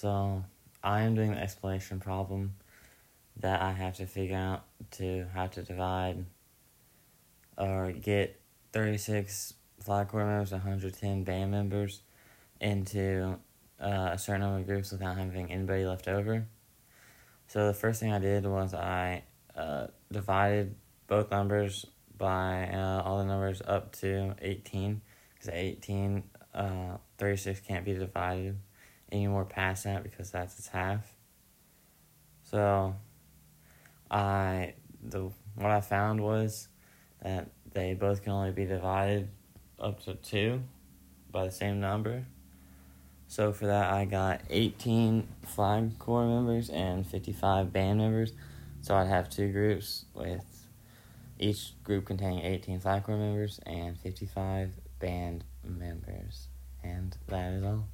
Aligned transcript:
So 0.00 0.44
I 0.80 1.00
am 1.00 1.16
doing 1.16 1.32
the 1.32 1.40
explanation 1.40 1.98
problem 1.98 2.54
that 3.38 3.60
I 3.60 3.72
have 3.72 3.96
to 3.96 4.06
figure 4.06 4.36
out 4.36 4.62
to 4.92 5.26
how 5.34 5.48
to 5.48 5.64
divide 5.64 6.24
or 7.56 7.90
get 7.90 8.40
36 8.70 9.54
flag 9.80 10.06
corps 10.06 10.24
members, 10.24 10.52
110 10.52 11.24
band 11.24 11.50
members 11.50 12.02
into 12.60 13.40
uh, 13.80 14.10
a 14.12 14.18
certain 14.18 14.42
number 14.42 14.60
of 14.60 14.66
groups 14.68 14.92
without 14.92 15.16
having 15.16 15.50
anybody 15.50 15.84
left 15.84 16.06
over. 16.06 16.46
So 17.48 17.66
the 17.66 17.74
first 17.74 17.98
thing 17.98 18.12
I 18.12 18.20
did 18.20 18.46
was 18.46 18.74
I 18.74 19.24
uh, 19.56 19.88
divided 20.12 20.76
both 21.08 21.32
numbers 21.32 21.86
by 22.16 22.68
uh, 22.68 23.02
all 23.04 23.18
the 23.18 23.24
numbers 23.24 23.62
up 23.66 23.90
to 23.96 24.36
18 24.40 25.00
because 25.34 25.48
18, 25.52 26.22
uh, 26.54 26.98
36 27.18 27.58
can't 27.66 27.84
be 27.84 27.94
divided 27.94 28.58
anymore 29.10 29.44
past 29.44 29.84
that 29.84 30.02
because 30.02 30.30
that's 30.30 30.58
its 30.58 30.68
half. 30.68 31.14
So 32.42 32.94
I 34.10 34.74
the 35.02 35.30
what 35.54 35.70
I 35.70 35.80
found 35.80 36.22
was 36.22 36.68
that 37.22 37.50
they 37.72 37.94
both 37.94 38.22
can 38.22 38.32
only 38.32 38.52
be 38.52 38.64
divided 38.64 39.28
up 39.78 40.02
to 40.04 40.14
two 40.14 40.62
by 41.30 41.44
the 41.44 41.50
same 41.50 41.80
number. 41.80 42.24
So 43.26 43.52
for 43.52 43.66
that, 43.66 43.92
I 43.92 44.06
got 44.06 44.40
18 44.48 45.28
flag 45.44 45.98
corps 45.98 46.26
members 46.26 46.70
and 46.70 47.06
55 47.06 47.72
band 47.72 47.98
members. 47.98 48.32
So 48.80 48.94
I'd 48.94 49.08
have 49.08 49.28
two 49.28 49.52
groups 49.52 50.06
with 50.14 50.68
each 51.38 51.72
group 51.84 52.06
containing 52.06 52.44
18 52.44 52.80
flag 52.80 53.04
corps 53.04 53.18
members 53.18 53.60
and 53.66 53.98
55 53.98 54.70
band 54.98 55.44
members. 55.62 56.48
And 56.82 57.14
that 57.26 57.52
is 57.52 57.64
all. 57.64 57.86